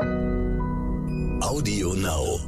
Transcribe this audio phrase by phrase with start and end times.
[0.00, 2.38] Audio Now.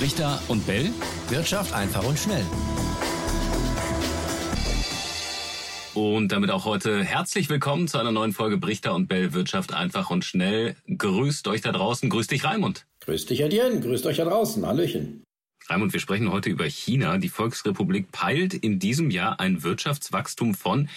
[0.00, 0.90] Richter und Bell.
[1.28, 2.44] Wirtschaft einfach und schnell.
[5.94, 10.10] Und damit auch heute herzlich willkommen zu einer neuen Folge Brichter und Bell Wirtschaft einfach
[10.10, 10.74] und schnell.
[10.96, 12.10] Grüßt euch da draußen.
[12.10, 12.86] Grüßt dich, Raimund.
[13.00, 13.80] Grüßt dich, Adrian.
[13.80, 14.66] Grüßt euch da draußen.
[14.66, 15.22] Hallöchen.
[15.68, 17.18] Raimund, wir sprechen heute über China.
[17.18, 20.88] Die Volksrepublik peilt in diesem Jahr ein Wirtschaftswachstum von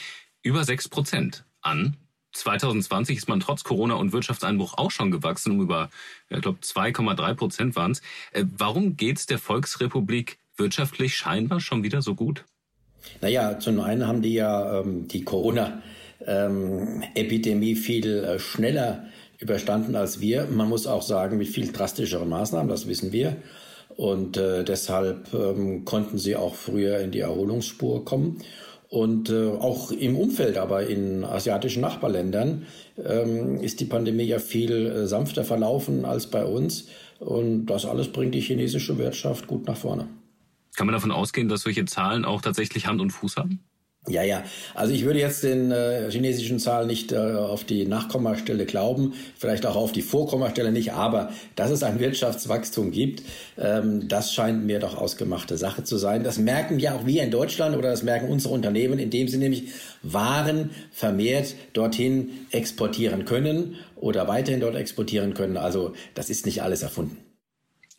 [0.41, 1.97] über 6 Prozent an.
[2.35, 5.89] 2020 ist man trotz Corona und Wirtschaftseinbruch auch schon gewachsen, um über,
[6.29, 8.01] ich glaube, 2,3 Prozent waren es.
[8.31, 12.45] Äh, warum geht es der Volksrepublik wirtschaftlich scheinbar schon wieder so gut?
[13.21, 19.05] Naja, zum einen haben die ja ähm, die Corona-Epidemie ähm, viel äh, schneller
[19.39, 20.47] überstanden als wir.
[20.47, 23.35] Man muss auch sagen, mit viel drastischeren Maßnahmen, das wissen wir.
[23.95, 28.41] Und äh, deshalb ähm, konnten sie auch früher in die Erholungsspur kommen.
[28.89, 32.65] Und äh, auch im Umfeld, aber in asiatischen Nachbarländern,
[33.03, 36.87] ähm, ist die Pandemie ja viel äh, sanfter verlaufen als bei uns.
[37.19, 40.07] Und das alles bringt die chinesische Wirtschaft gut nach vorne.
[40.75, 43.61] Kann man davon ausgehen, dass solche Zahlen auch tatsächlich Hand und Fuß haben?
[44.07, 44.43] Ja, ja.
[44.75, 49.65] Also ich würde jetzt den äh, chinesischen Zahlen nicht äh, auf die Nachkommastelle glauben, vielleicht
[49.65, 53.23] auch auf die Vorkommastelle nicht, aber dass es ein Wirtschaftswachstum gibt,
[53.57, 56.23] ähm, das scheint mir doch ausgemachte Sache zu sein.
[56.23, 59.69] Das merken ja auch wir in Deutschland oder das merken unsere Unternehmen, indem sie nämlich
[60.03, 65.57] Waren vermehrt dorthin exportieren können oder weiterhin dort exportieren können.
[65.57, 67.24] Also das ist nicht alles erfunden.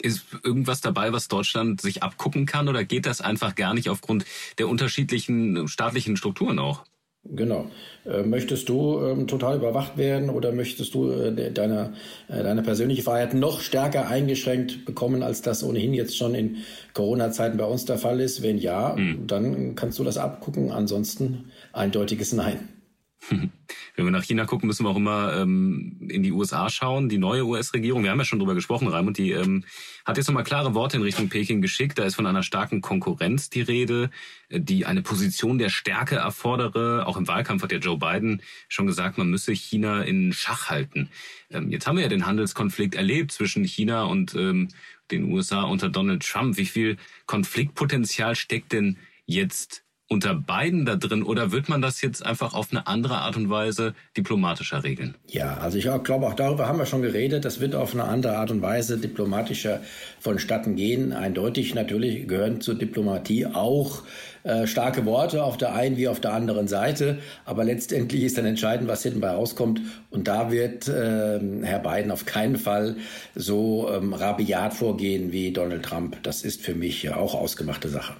[0.07, 4.25] Ist irgendwas dabei, was Deutschland sich abgucken kann oder geht das einfach gar nicht aufgrund
[4.59, 6.85] der unterschiedlichen staatlichen Strukturen auch?
[7.35, 7.71] Genau.
[8.05, 11.95] Äh, möchtest du ähm, total überwacht werden oder möchtest du äh, deine,
[12.29, 16.59] äh, deine persönliche Freiheit noch stärker eingeschränkt bekommen, als das ohnehin jetzt schon in
[16.95, 18.43] Corona-Zeiten bei uns der Fall ist?
[18.43, 19.27] Wenn ja, mhm.
[19.27, 20.71] dann kannst du das abgucken.
[20.71, 22.69] Ansonsten eindeutiges Nein.
[23.97, 27.09] Wenn wir nach China gucken, müssen wir auch immer ähm, in die USA schauen.
[27.09, 29.65] Die neue US-Regierung, wir haben ja schon drüber gesprochen, Raimund, die ähm,
[30.05, 31.99] hat jetzt nochmal klare Worte in Richtung Peking geschickt.
[31.99, 34.11] Da ist von einer starken Konkurrenz die Rede,
[34.51, 37.07] die eine Position der Stärke erfordere.
[37.07, 41.09] Auch im Wahlkampf hat ja Joe Biden schon gesagt, man müsse China in Schach halten.
[41.51, 44.69] Ähm, jetzt haben wir ja den Handelskonflikt erlebt zwischen China und ähm,
[45.11, 46.59] den USA unter Donald Trump.
[46.59, 52.25] Wie viel Konfliktpotenzial steckt denn jetzt unter beiden da drin oder wird man das jetzt
[52.25, 55.17] einfach auf eine andere Art und Weise diplomatischer regeln?
[55.29, 57.45] Ja, also ich glaube, auch darüber haben wir schon geredet.
[57.45, 59.81] Das wird auf eine andere Art und Weise diplomatischer
[60.21, 61.13] vonstatten gehen.
[61.13, 64.05] Eindeutig natürlich gehören zur Diplomatie auch
[64.45, 67.19] äh, starke Worte auf der einen wie auf der anderen Seite.
[67.45, 69.81] Aber letztendlich ist dann entscheidend, was hinten bei rauskommt.
[70.11, 72.95] Und da wird äh, Herr Biden auf keinen Fall
[73.35, 76.23] so ähm, rabiat vorgehen wie Donald Trump.
[76.23, 78.15] Das ist für mich auch ausgemachte Sache.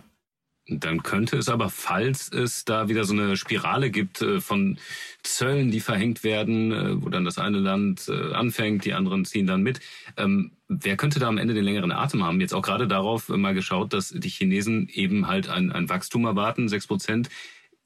[0.69, 4.79] Dann könnte es aber, falls es da wieder so eine Spirale gibt äh, von
[5.23, 9.47] Zöllen, die verhängt werden, äh, wo dann das eine Land äh, anfängt, die anderen ziehen
[9.47, 9.79] dann mit.
[10.17, 12.41] Ähm, wer könnte da am Ende den längeren Atem haben?
[12.41, 16.69] Jetzt auch gerade darauf mal geschaut, dass die Chinesen eben halt ein, ein Wachstum erwarten,
[16.69, 17.29] sechs Prozent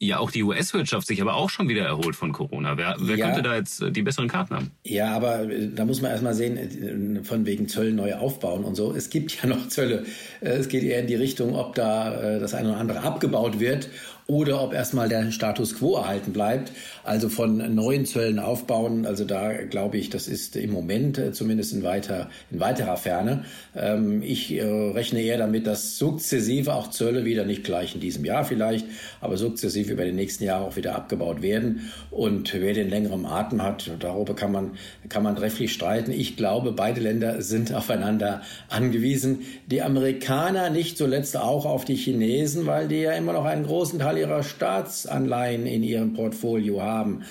[0.01, 2.79] ja auch die US-Wirtschaft sich aber auch schon wieder erholt von Corona.
[2.79, 4.71] Wer, wer ja, könnte da jetzt äh, die besseren Karten haben?
[4.83, 8.75] Ja, aber äh, da muss man erstmal sehen, äh, von wegen Zöllen neu aufbauen und
[8.75, 8.95] so.
[8.95, 10.05] Es gibt ja noch Zölle.
[10.41, 13.91] Es geht eher in die Richtung, ob da das eine oder andere abgebaut wird
[14.27, 16.73] oder ob erstmal der Status quo erhalten bleibt.
[17.05, 21.83] Also von neuen Zöllen aufbauen, also da glaube ich, das ist im Moment zumindest in,
[21.83, 23.45] weiter, in weiterer Ferne.
[23.77, 28.45] Ähm, ich rechne eher damit, dass sukzessive auch Zölle wieder nicht gleich in diesem Jahr
[28.45, 28.87] vielleicht,
[29.21, 31.91] aber sukzessive über die nächsten Jahre auch wieder abgebaut werden.
[32.11, 34.73] Und wer den längeren Atem hat, darüber kann man,
[35.09, 36.13] kann man trefflich streiten.
[36.13, 39.41] Ich glaube, beide Länder sind aufeinander angewiesen.
[39.67, 43.99] Die Amerikaner nicht zuletzt auch auf die Chinesen, weil die ja immer noch einen großen
[43.99, 47.23] Teil ihrer Staatsanleihen in ihrem Portfolio haben.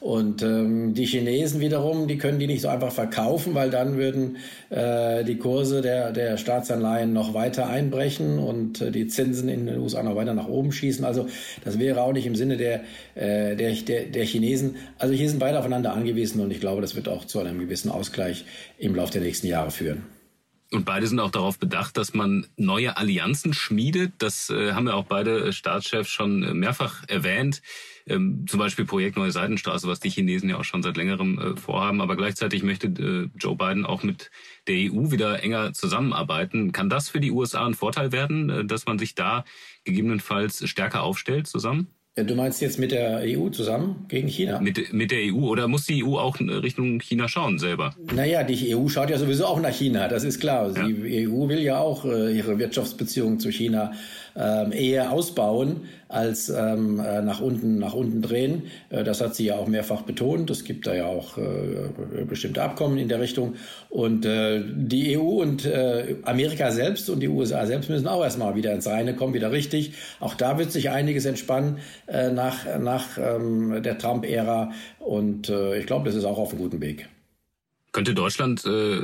[0.00, 4.36] Und ähm, die Chinesen wiederum, die können die nicht so einfach verkaufen, weil dann würden
[4.70, 9.78] äh, die Kurse der, der Staatsanleihen noch weiter einbrechen und äh, die Zinsen in den
[9.78, 11.04] USA noch weiter nach oben schießen.
[11.04, 11.26] Also
[11.64, 12.82] das wäre auch nicht im Sinne der,
[13.16, 14.76] äh, der, der, der Chinesen.
[14.98, 17.90] Also hier sind beide aufeinander angewiesen und ich glaube, das wird auch zu einem gewissen
[17.90, 18.44] Ausgleich
[18.78, 20.17] im Laufe der nächsten Jahre führen.
[20.70, 24.12] Und beide sind auch darauf bedacht, dass man neue Allianzen schmiedet.
[24.18, 27.62] Das äh, haben ja auch beide äh, Staatschefs schon äh, mehrfach erwähnt.
[28.06, 31.56] Ähm, zum Beispiel Projekt Neue Seidenstraße, was die Chinesen ja auch schon seit längerem äh,
[31.56, 32.02] vorhaben.
[32.02, 34.30] Aber gleichzeitig möchte äh, Joe Biden auch mit
[34.66, 36.72] der EU wieder enger zusammenarbeiten.
[36.72, 39.44] Kann das für die USA ein Vorteil werden, äh, dass man sich da
[39.84, 41.97] gegebenenfalls stärker aufstellt zusammen?
[42.24, 44.60] Du meinst jetzt mit der EU zusammen gegen China?
[44.60, 47.94] Mit, mit der EU oder muss die EU auch Richtung China schauen selber?
[48.14, 50.72] Naja, die EU schaut ja sowieso auch nach China, das ist klar.
[50.76, 50.86] Ja.
[50.86, 53.92] Die EU will ja auch äh, ihre Wirtschaftsbeziehungen zu China
[54.38, 58.62] ähm, eher ausbauen als ähm, äh, nach unten nach unten drehen.
[58.88, 60.48] Äh, das hat sie ja auch mehrfach betont.
[60.50, 63.54] Es gibt da ja auch äh, bestimmte Abkommen in der Richtung.
[63.90, 68.54] Und äh, die EU und äh, Amerika selbst und die USA selbst müssen auch erstmal
[68.54, 69.92] wieder ins Reine kommen, wieder richtig.
[70.20, 74.72] Auch da wird sich einiges entspannen äh, nach nach ähm, der Trump-Ära.
[74.98, 77.08] Und äh, ich glaube, das ist auch auf einem guten Weg.
[77.90, 79.00] Könnte Deutschland äh,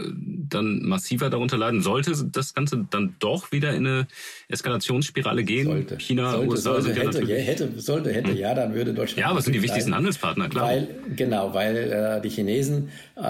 [0.48, 1.80] dann massiver darunter leiden?
[1.80, 4.06] Sollte das Ganze dann doch wieder in eine
[4.48, 5.66] Eskalationsspirale gehen?
[5.66, 5.98] Sollte.
[5.98, 8.36] China, sollte, USA sollte, sind ja hätte, sollte, hätte, hm.
[8.36, 9.20] ja, dann würde Deutschland.
[9.20, 10.68] Ja, aber es sind die wichtigsten leiden, Handelspartner, klar.
[10.68, 13.20] Weil, genau, weil äh, die Chinesen äh,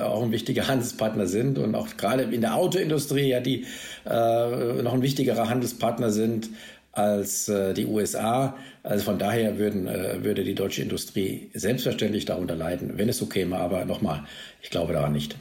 [0.00, 3.66] auch ein wichtiger Handelspartner sind und auch gerade in der Autoindustrie ja die
[4.06, 6.48] äh, noch ein wichtigerer Handelspartner sind
[6.96, 8.56] als äh, die USA.
[8.82, 13.26] Also von daher würden, äh, würde die deutsche Industrie selbstverständlich darunter leiden, wenn es so
[13.26, 13.58] käme.
[13.58, 14.24] Aber nochmal,
[14.62, 15.36] ich glaube daran nicht.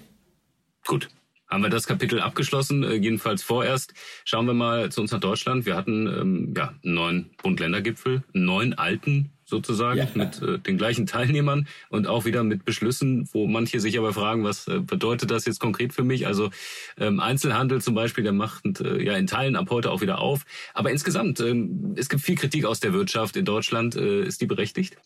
[0.86, 1.10] Gut.
[1.48, 3.94] Haben wir das Kapitel abgeschlossen, äh, jedenfalls vorerst.
[4.26, 5.66] Schauen wir mal zu uns nach Deutschland.
[5.66, 10.08] Wir hatten ähm, ja, einen neuen Bund-Länder-Gipfel, neuen alten sozusagen ja.
[10.14, 14.44] mit äh, den gleichen Teilnehmern und auch wieder mit Beschlüssen, wo manche sich aber fragen,
[14.44, 16.28] was äh, bedeutet das jetzt konkret für mich?
[16.28, 16.50] Also
[16.98, 20.46] ähm, Einzelhandel zum Beispiel, der macht äh, ja in Teilen ab heute auch wieder auf.
[20.74, 23.96] Aber insgesamt, ähm, es gibt viel Kritik aus der Wirtschaft in Deutschland.
[23.96, 24.98] Äh, ist die berechtigt?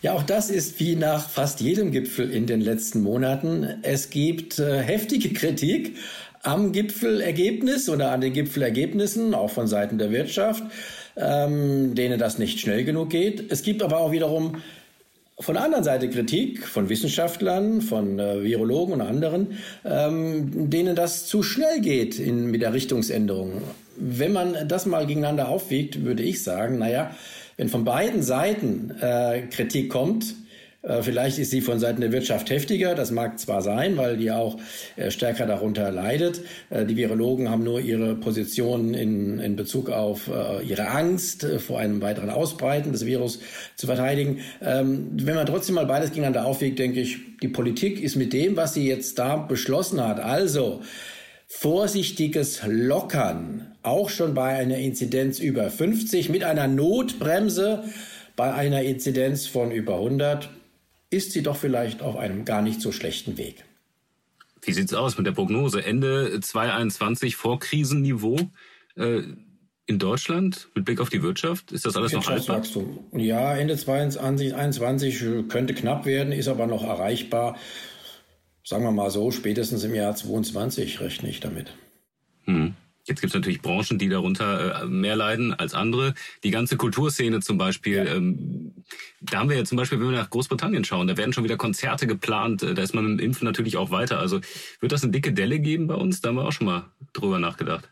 [0.00, 3.64] Ja, auch das ist wie nach fast jedem Gipfel in den letzten Monaten.
[3.82, 5.96] Es gibt äh, heftige Kritik
[6.42, 10.62] am Gipfelergebnis oder an den Gipfelergebnissen, auch von Seiten der Wirtschaft
[11.18, 13.50] ähm, denen das nicht schnell genug geht.
[13.50, 14.62] Es gibt aber auch wiederum
[15.40, 21.26] von der anderen Seite Kritik von Wissenschaftlern, von äh, Virologen und anderen, ähm, denen das
[21.26, 23.62] zu schnell geht in, mit der Richtungsänderung.
[23.96, 27.14] Wenn man das mal gegeneinander aufwiegt, würde ich sagen, naja,
[27.56, 30.34] wenn von beiden Seiten äh, Kritik kommt,
[31.00, 34.58] vielleicht ist sie von Seiten der Wirtschaft heftiger, das mag zwar sein, weil die auch
[34.96, 36.40] äh, stärker darunter leidet.
[36.70, 40.30] Äh, die Virologen haben nur ihre Position in, in Bezug auf
[40.64, 43.40] ihre Angst vor einem weiteren Ausbreiten des Virus
[43.76, 44.40] zu verteidigen.
[44.62, 48.56] Ähm, wenn man trotzdem mal beides gegeneinander aufwiegt, denke ich, die Politik ist mit dem,
[48.56, 50.82] was sie jetzt da beschlossen hat, also
[51.46, 57.84] vorsichtiges Lockern, auch schon bei einer Inzidenz über 50 mit einer Notbremse
[58.36, 60.48] bei einer Inzidenz von über 100
[61.10, 63.64] ist sie doch vielleicht auf einem gar nicht so schlechten Weg.
[64.62, 65.84] Wie sieht's aus mit der Prognose?
[65.84, 68.38] Ende 2021 Vorkrisenniveau
[68.96, 69.22] äh,
[69.86, 71.72] in Deutschland mit Blick auf die Wirtschaft?
[71.72, 72.62] Ist das alles noch haltbar?
[73.12, 77.56] Ja, Ende 2021 könnte knapp werden, ist aber noch erreichbar.
[78.64, 81.72] Sagen wir mal so, spätestens im Jahr 2022 rechne ich damit.
[82.44, 82.74] Hm.
[83.08, 86.14] Jetzt gibt es natürlich Branchen, die darunter äh, mehr leiden als andere.
[86.44, 88.04] Die ganze Kulturszene zum Beispiel, ja.
[88.04, 88.74] ähm,
[89.20, 91.56] da haben wir ja zum Beispiel, wenn wir nach Großbritannien schauen, da werden schon wieder
[91.56, 94.18] Konzerte geplant, äh, da ist man mit dem Impfen natürlich auch weiter.
[94.18, 94.40] Also
[94.80, 96.20] wird das eine dicke Delle geben bei uns?
[96.20, 97.88] Da haben wir auch schon mal drüber nachgedacht.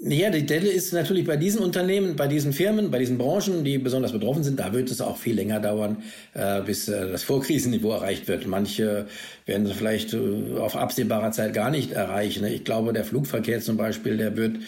[0.00, 3.78] Ja, die Delle ist natürlich bei diesen Unternehmen, bei diesen Firmen, bei diesen Branchen, die
[3.78, 6.04] besonders betroffen sind, da wird es auch viel länger dauern,
[6.34, 8.46] äh, bis äh, das Vorkrisenniveau erreicht wird.
[8.46, 9.08] Manche
[9.44, 12.44] werden es vielleicht äh, auf absehbarer Zeit gar nicht erreichen.
[12.44, 14.58] Ich glaube, der Flugverkehr zum Beispiel, der wird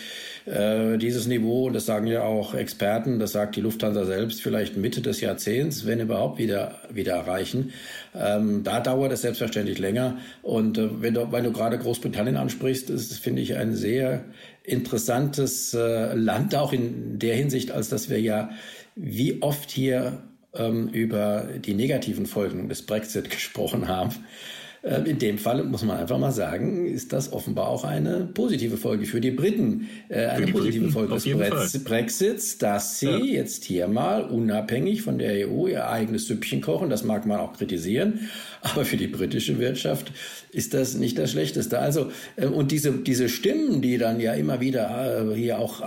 [0.50, 5.00] äh, dieses Niveau, das sagen ja auch Experten, das sagt die Lufthansa selbst, vielleicht Mitte
[5.00, 7.72] des Jahrzehnts, wenn überhaupt wieder, wieder erreichen.
[8.14, 10.18] Ähm, da dauert es selbstverständlich länger.
[10.42, 14.24] Und äh, wenn du, weil du gerade Großbritannien ansprichst, ist, finde ich, ein sehr
[14.64, 18.50] interessantes äh, Land, auch in der Hinsicht, als dass wir ja
[18.96, 20.18] wie oft hier
[20.54, 24.16] ähm, über die negativen Folgen des Brexit gesprochen haben.
[24.82, 28.78] Ähm, in dem Fall muss man einfach mal sagen, ist das offenbar auch eine positive
[28.78, 29.88] Folge für die Briten.
[30.08, 33.18] Äh, eine die positive Briten, Folge des Brexits, dass sie ja.
[33.18, 36.88] jetzt hier mal unabhängig von der EU ihr eigenes Süppchen kochen.
[36.88, 38.30] Das mag man auch kritisieren.
[38.62, 40.12] Aber für die britische Wirtschaft
[40.52, 41.78] ist das nicht das Schlechteste.
[41.78, 45.82] Also, äh, und diese, diese Stimmen, die dann ja immer wieder äh, hier auch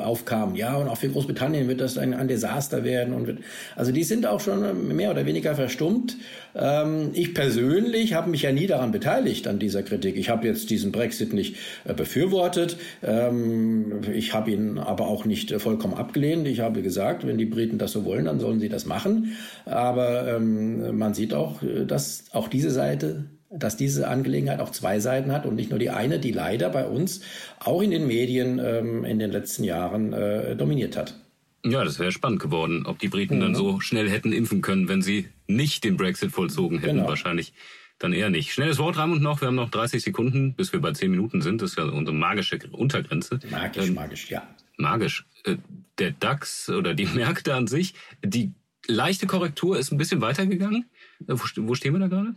[0.00, 3.38] aufkamen, ja, und auch für Großbritannien wird das ein, ein Desaster werden und wird,
[3.76, 6.16] also die sind auch schon mehr oder weniger verstummt.
[6.54, 10.16] Ähm, ich persönlich habe mich ja nie daran beteiligt, an dieser Kritik.
[10.16, 12.76] Ich habe jetzt diesen Brexit nicht befürwortet.
[13.02, 16.46] Ähm, ich habe ihn aber auch nicht vollkommen abgelehnt.
[16.46, 19.36] Ich habe gesagt, wenn die Briten das so wollen, dann sollen sie das machen.
[19.64, 25.32] Aber ähm, man sieht auch, dass auch diese Seite dass diese Angelegenheit auch zwei Seiten
[25.32, 27.22] hat und nicht nur die eine, die leider bei uns
[27.58, 31.18] auch in den Medien ähm, in den letzten Jahren äh, dominiert hat.
[31.64, 33.40] Ja, das wäre spannend geworden, ob die Briten mhm.
[33.40, 36.96] dann so schnell hätten impfen können, wenn sie nicht den Brexit vollzogen hätten.
[36.96, 37.08] Genau.
[37.08, 37.52] Wahrscheinlich
[38.00, 38.52] dann eher nicht.
[38.52, 39.40] Schnelles Wort, Raimund, noch.
[39.40, 41.62] Wir haben noch 30 Sekunden, bis wir bei 10 Minuten sind.
[41.62, 43.38] Das ist ja unsere magische Untergrenze.
[43.50, 44.42] Magisch, ähm, magisch, ja.
[44.76, 45.26] Magisch.
[45.44, 45.56] Äh,
[45.98, 48.52] der DAX oder die Märkte an sich, die
[48.86, 50.90] leichte Korrektur ist ein bisschen weitergegangen.
[51.28, 52.34] Äh, wo stehen wir da gerade?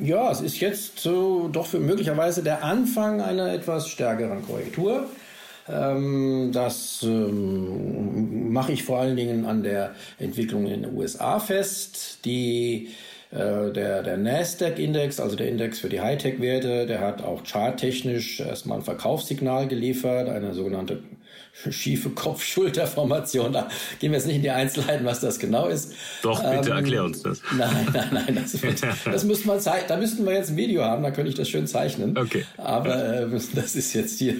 [0.00, 5.08] Ja, es ist jetzt so doch für möglicherweise der Anfang einer etwas stärkeren Korrektur.
[5.68, 12.24] Ähm, das ähm, mache ich vor allen Dingen an der Entwicklung in den USA fest.
[12.24, 12.90] Die
[13.30, 18.78] äh, der, der Nasdaq-Index, also der Index für die Hightech-Werte, der hat auch charttechnisch erstmal
[18.78, 21.02] ein Verkaufssignal geliefert, eine sogenannte
[21.70, 23.52] schiefe Kopf-Schulter-Formation.
[23.52, 23.68] Da
[23.98, 25.92] gehen wir jetzt nicht in die Einzelheiten, was das genau ist.
[26.22, 27.40] Doch, bitte ähm, erklär uns das.
[27.56, 28.56] Nein, nein, nein, das,
[29.04, 29.88] das müsste man zeichnen.
[29.88, 32.16] Da müssten wir jetzt ein Video haben, da könnte ich das schön zeichnen.
[32.16, 32.44] Okay.
[32.56, 34.34] Aber äh, das ist jetzt hier,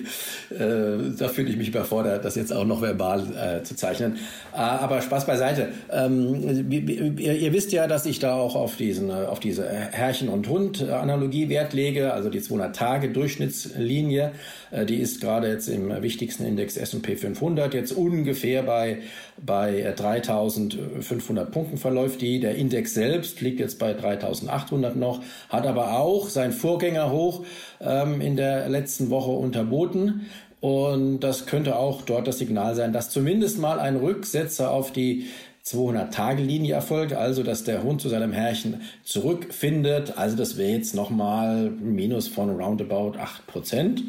[0.51, 4.17] äh, da fühle ich mich überfordert, das jetzt auch noch verbal äh, zu zeichnen.
[4.53, 5.69] Äh, aber Spaß beiseite.
[5.91, 10.29] Ähm, ihr, ihr, wisst ja, dass ich da auch auf, diesen, äh, auf diese Herrchen-
[10.29, 14.33] und Hund-Analogie Wert lege, also die 200-Tage-Durchschnittslinie.
[14.71, 18.99] Äh, die ist gerade jetzt im wichtigsten Index S&P 500 jetzt ungefähr bei,
[19.37, 22.41] bei 3500 Punkten verläuft die.
[22.41, 27.45] Der Index selbst liegt jetzt bei 3800 noch, hat aber auch sein Vorgänger hoch
[27.81, 30.27] ähm, in der letzten Woche unterboten.
[30.61, 35.27] Und das könnte auch dort das Signal sein, dass zumindest mal ein Rücksetzer auf die
[35.65, 40.17] 200-Tage-Linie erfolgt, also dass der Hund zu seinem Herrchen zurückfindet.
[40.17, 43.15] Also das wäre jetzt nochmal ein Minus von roundabout
[43.55, 44.01] 8%.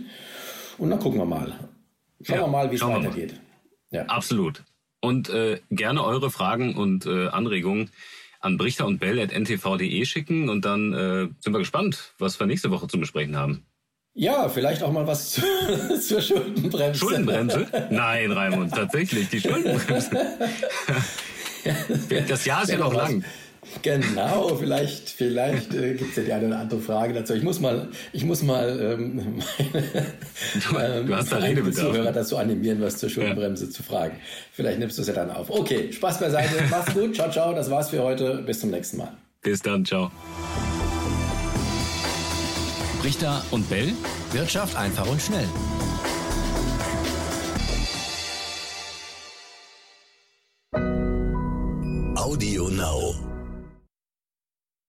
[0.78, 1.54] Und dann gucken wir mal.
[2.22, 3.40] Schauen ja, wir mal, wie es weitergeht.
[3.92, 4.06] Ja.
[4.06, 4.64] Absolut.
[5.02, 7.90] Und äh, gerne eure Fragen und äh, Anregungen
[8.42, 12.48] an brichter und bell at ntv.de schicken und dann äh, sind wir gespannt, was wir
[12.48, 13.66] nächste Woche zu besprechen haben.
[14.14, 15.42] Ja, vielleicht auch mal was zu,
[16.02, 17.00] zur Schuldenbremse.
[17.00, 17.68] Schuldenbremse?
[17.92, 20.10] Nein, Raimund, tatsächlich, die Schuldenbremse.
[22.28, 23.24] das Jahr ist ja noch lang.
[23.82, 27.34] Genau, vielleicht, vielleicht äh, gibt es ja die eine oder andere Frage dazu.
[27.34, 29.42] Ich muss mal, ich muss mal ähm,
[30.72, 31.40] meine, du, hast da
[31.72, 33.72] Zuhörer dazu animieren, was zur Schuldenbremse ja.
[33.72, 34.18] zu fragen.
[34.52, 35.50] Vielleicht nimmst du es ja dann auf.
[35.50, 36.64] Okay, Spaß beiseite.
[36.70, 37.16] Mach's gut.
[37.16, 37.54] Ciao, ciao.
[37.54, 38.44] Das war's für heute.
[38.46, 39.14] Bis zum nächsten Mal.
[39.42, 39.86] Bis dann.
[39.86, 40.12] Ciao.
[43.04, 43.94] Richter und Bell.
[44.34, 45.48] Wirtschaft einfach und schnell.